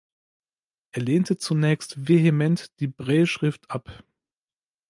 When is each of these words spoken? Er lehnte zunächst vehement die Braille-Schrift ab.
Er 0.93 1.03
lehnte 1.03 1.37
zunächst 1.37 2.07
vehement 2.07 2.79
die 2.79 2.87
Braille-Schrift 2.87 3.69
ab. 3.69 4.03